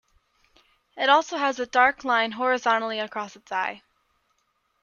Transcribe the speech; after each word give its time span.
It 0.97 1.09
also 1.09 1.37
has 1.37 1.59
a 1.59 1.67
dark 1.67 2.03
line 2.03 2.31
horizontally 2.31 2.97
across 2.97 3.35
its 3.35 3.51
eye. 3.51 3.83